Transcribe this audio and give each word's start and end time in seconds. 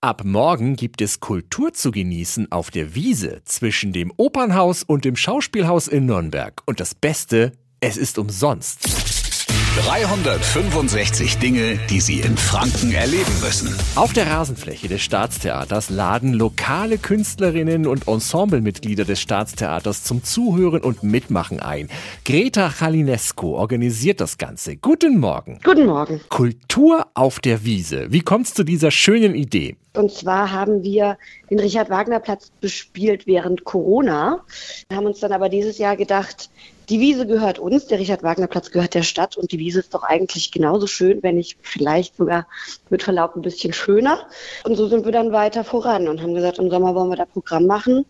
Ab 0.00 0.22
morgen 0.24 0.76
gibt 0.76 1.02
es 1.02 1.18
Kultur 1.18 1.72
zu 1.72 1.90
genießen 1.90 2.52
auf 2.52 2.70
der 2.70 2.94
Wiese 2.94 3.42
zwischen 3.44 3.92
dem 3.92 4.12
Opernhaus 4.16 4.84
und 4.84 5.04
dem 5.04 5.16
Schauspielhaus 5.16 5.88
in 5.88 6.06
Nürnberg. 6.06 6.62
Und 6.66 6.78
das 6.78 6.94
Beste, 6.94 7.50
es 7.80 7.96
ist 7.96 8.16
umsonst. 8.16 9.17
365 9.84 11.38
Dinge, 11.38 11.78
die 11.88 12.00
Sie 12.00 12.18
in 12.20 12.36
Franken 12.36 12.92
erleben 12.92 13.32
müssen. 13.40 13.74
Auf 13.94 14.12
der 14.12 14.26
Rasenfläche 14.26 14.88
des 14.88 15.02
Staatstheaters 15.02 15.88
laden 15.88 16.32
lokale 16.34 16.98
Künstlerinnen 16.98 17.86
und 17.86 18.08
Ensemblemitglieder 18.08 19.04
des 19.04 19.20
Staatstheaters 19.20 20.02
zum 20.02 20.24
Zuhören 20.24 20.82
und 20.82 21.04
Mitmachen 21.04 21.60
ein. 21.60 21.88
Greta 22.24 22.70
Chalinescu 22.70 23.54
organisiert 23.54 24.20
das 24.20 24.36
Ganze. 24.36 24.76
Guten 24.76 25.18
Morgen. 25.20 25.60
Guten 25.62 25.86
Morgen. 25.86 26.20
Kultur 26.28 27.06
auf 27.14 27.38
der 27.38 27.64
Wiese. 27.64 28.08
Wie 28.10 28.20
kommst 28.20 28.58
du 28.58 28.62
zu 28.62 28.64
dieser 28.64 28.90
schönen 28.90 29.36
Idee? 29.36 29.76
Und 29.94 30.10
zwar 30.10 30.50
haben 30.50 30.82
wir 30.82 31.18
den 31.50 31.60
Richard-Wagner-Platz 31.60 32.50
bespielt 32.60 33.26
während 33.28 33.64
Corona, 33.64 34.44
Wir 34.88 34.96
haben 34.96 35.06
uns 35.06 35.20
dann 35.20 35.32
aber 35.32 35.48
dieses 35.48 35.78
Jahr 35.78 35.96
gedacht, 35.96 36.50
die 36.88 37.00
Wiese 37.00 37.26
gehört 37.26 37.58
uns, 37.58 37.86
der 37.86 37.98
Richard-Wagner-Platz 37.98 38.70
gehört 38.70 38.94
der 38.94 39.02
Stadt 39.02 39.36
und 39.36 39.52
die 39.52 39.58
Wiese 39.58 39.80
ist 39.80 39.94
doch 39.94 40.02
eigentlich 40.02 40.50
genauso 40.52 40.86
schön, 40.86 41.22
wenn 41.22 41.36
nicht 41.36 41.58
vielleicht 41.60 42.16
sogar 42.16 42.46
mit 42.88 43.02
Verlaub 43.02 43.36
ein 43.36 43.42
bisschen 43.42 43.72
schöner. 43.72 44.26
Und 44.64 44.76
so 44.76 44.88
sind 44.88 45.04
wir 45.04 45.12
dann 45.12 45.32
weiter 45.32 45.64
voran 45.64 46.08
und 46.08 46.22
haben 46.22 46.34
gesagt, 46.34 46.58
im 46.58 46.70
Sommer 46.70 46.94
wollen 46.94 47.10
wir 47.10 47.16
da 47.16 47.26
Programm 47.26 47.66
machen 47.66 48.06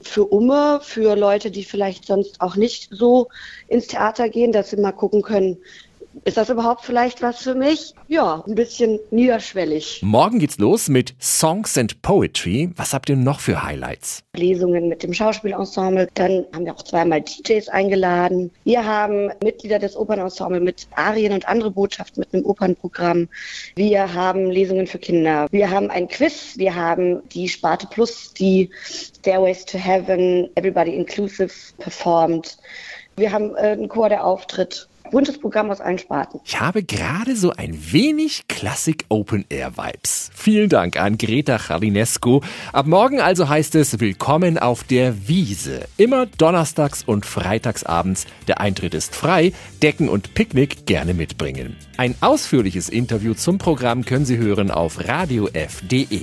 für 0.00 0.24
Umme, 0.24 0.80
für 0.82 1.16
Leute, 1.16 1.50
die 1.50 1.64
vielleicht 1.64 2.06
sonst 2.06 2.40
auch 2.40 2.56
nicht 2.56 2.88
so 2.90 3.28
ins 3.66 3.86
Theater 3.86 4.28
gehen, 4.28 4.52
dass 4.52 4.70
sie 4.70 4.76
mal 4.76 4.92
gucken 4.92 5.22
können, 5.22 5.58
ist 6.24 6.36
das 6.36 6.48
überhaupt 6.48 6.84
vielleicht 6.84 7.22
was 7.22 7.38
für 7.38 7.54
mich? 7.54 7.94
Ja, 8.08 8.42
ein 8.46 8.54
bisschen 8.54 8.98
niederschwellig. 9.10 10.00
Morgen 10.02 10.38
geht's 10.38 10.58
los 10.58 10.88
mit 10.88 11.14
Songs 11.20 11.76
and 11.76 12.00
Poetry. 12.02 12.70
Was 12.76 12.92
habt 12.92 13.08
ihr 13.08 13.16
noch 13.16 13.40
für 13.40 13.62
Highlights? 13.62 14.22
Lesungen 14.34 14.88
mit 14.88 15.02
dem 15.02 15.12
Schauspielensemble. 15.12 16.08
Dann 16.14 16.44
haben 16.54 16.64
wir 16.64 16.74
auch 16.74 16.82
zweimal 16.82 17.22
DJs 17.22 17.68
eingeladen. 17.68 18.50
Wir 18.64 18.84
haben 18.84 19.30
Mitglieder 19.42 19.78
des 19.78 19.96
Opernensembles 19.96 20.62
mit 20.62 20.86
Arien 20.94 21.32
und 21.32 21.48
andere 21.48 21.70
Botschaften 21.70 22.20
mit 22.20 22.32
einem 22.32 22.46
Opernprogramm. 22.46 23.28
Wir 23.76 24.12
haben 24.12 24.50
Lesungen 24.50 24.86
für 24.86 24.98
Kinder. 24.98 25.46
Wir 25.50 25.70
haben 25.70 25.90
ein 25.90 26.08
Quiz. 26.08 26.54
Wir 26.56 26.74
haben 26.74 27.22
die 27.30 27.48
Sparte 27.48 27.86
Plus, 27.86 28.32
die 28.34 28.70
Stairways 29.18 29.64
to 29.64 29.78
Heaven, 29.78 30.48
Everybody 30.54 30.94
Inclusive 30.94 31.52
performt. 31.78 32.58
Wir 33.16 33.32
haben 33.32 33.56
äh, 33.56 33.72
einen 33.72 33.88
Chor, 33.88 34.08
der 34.08 34.24
auftritt 34.24 34.88
buntes 35.10 35.38
Programm 35.38 35.70
aus 35.70 35.80
allen 35.80 35.98
Sparten. 35.98 36.40
Ich 36.44 36.60
habe 36.60 36.82
gerade 36.82 37.36
so 37.36 37.52
ein 37.52 37.76
wenig 37.92 38.44
Klassik 38.48 39.04
Open 39.08 39.44
Air 39.48 39.76
Vibes. 39.76 40.30
Vielen 40.34 40.68
Dank 40.68 41.00
an 41.00 41.18
Greta 41.18 41.58
Chalinescu. 41.58 42.40
Ab 42.72 42.86
morgen 42.86 43.20
also 43.20 43.48
heißt 43.48 43.74
es 43.74 44.00
Willkommen 44.00 44.58
auf 44.58 44.84
der 44.84 45.28
Wiese. 45.28 45.86
Immer 45.96 46.26
donnerstags 46.26 47.02
und 47.04 47.26
freitags 47.26 47.84
abends. 47.84 48.26
Der 48.46 48.60
Eintritt 48.60 48.94
ist 48.94 49.14
frei. 49.14 49.52
Decken 49.82 50.08
und 50.08 50.34
Picknick 50.34 50.86
gerne 50.86 51.14
mitbringen. 51.14 51.76
Ein 51.96 52.14
ausführliches 52.20 52.88
Interview 52.88 53.34
zum 53.34 53.58
Programm 53.58 54.04
können 54.04 54.24
Sie 54.24 54.38
hören 54.38 54.70
auf 54.70 55.06
radiof.de. 55.06 56.22